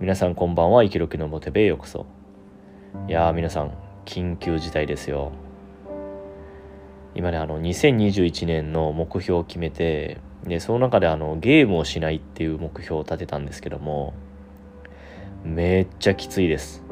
[0.00, 0.84] 皆さんこんばんは。
[0.84, 2.06] 生きる気のモテベへようこそ。
[3.08, 3.72] いやー皆さん
[4.04, 5.32] 緊急事態ですよ。
[7.16, 14.14] 今ねあの2021年の目標を決めてでその中であのゲームをしないっていう目標を立てたんですけども
[15.42, 16.84] めっちゃきついです。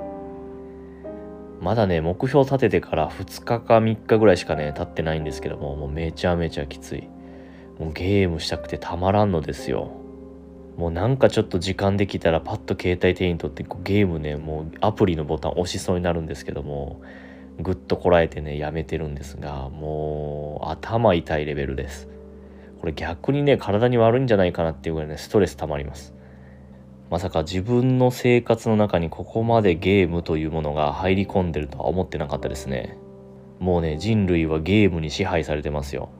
[1.60, 7.08] まだね目標立ててから2日か3日ぐらいしかね経ってないんですけどももうめちゃめちゃきつい。
[7.78, 9.92] もうゲームしたくてたまらんのですよ。
[10.76, 17.00] もうなんかちょっと時間できたらパッと携帯手に取ってこうゲームねもうアプリのボタン押しそうになるんですけども
[17.58, 22.08] ぐっとこらえてねやめてるんですがもう頭痛いレベルです。
[22.80, 26.14] これ逆にね体に悪いんじゃないかなっていうぐらいねストレス溜まります。
[27.08, 32.98] まさか自分の生活の中にここまでゲームというものが入り込んでるとは思ってなかったですね。
[33.60, 36.10] もうね人類はゲームに支配されてますよ。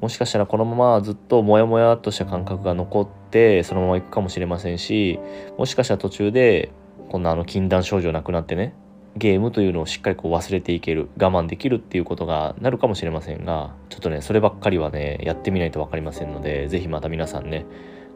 [0.00, 5.18] もしかしたらこのままずっとモヤモヤっとした感覚が残ってそのままいくかもしれませんし
[5.56, 6.72] もしかしたら途中で
[7.08, 8.74] こんなあの禁断症状なくなってね
[9.16, 17.64] ゲームというのをしっかりこう忘れていける我慢できるっていうことがなるかもしれませんがちょっとねそればっかりはねやってみないと分かりませんので是非また皆さんね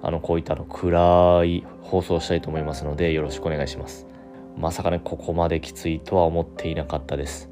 [0.03, 4.07] あのこういったの暗い放送をしたいと思いますのでよろしくお願いします。
[4.57, 7.51] まさかねここまできついとは思っていなかったです。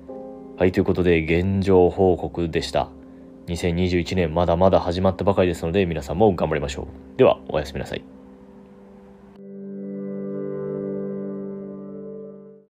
[0.57, 2.91] はいということで現状報告でした。
[3.49, 7.19] 2021年まだまだ始まったばかりですので皆さんも頑張りましょう。
[7.19, 8.18] ではおやすみなさい。